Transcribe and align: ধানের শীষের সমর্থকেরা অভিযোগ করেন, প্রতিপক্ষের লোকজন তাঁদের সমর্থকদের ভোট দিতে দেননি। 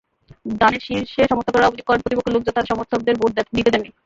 ধানের 0.59 0.81
শীষের 0.81 1.29
সমর্থকেরা 1.31 1.67
অভিযোগ 1.67 1.85
করেন, 1.87 2.01
প্রতিপক্ষের 2.01 2.33
লোকজন 2.35 2.53
তাঁদের 2.53 2.71
সমর্থকদের 2.71 3.19
ভোট 3.19 3.31
দিতে 3.57 3.69
দেননি। 3.71 3.89